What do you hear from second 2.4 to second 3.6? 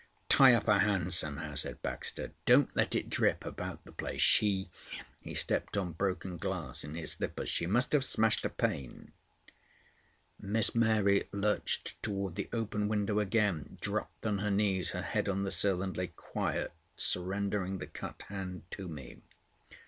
"Don't let it drip